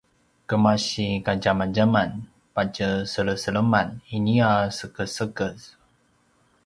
[0.49, 2.09] kemasi kadjamadjaman
[2.53, 5.57] patje seleseleman inia sekesekez